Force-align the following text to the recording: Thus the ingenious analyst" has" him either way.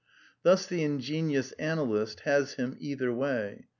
Thus 0.41 0.65
the 0.65 0.81
ingenious 0.83 1.51
analyst" 1.59 2.21
has" 2.21 2.53
him 2.55 2.75
either 2.79 3.13
way. 3.13 3.67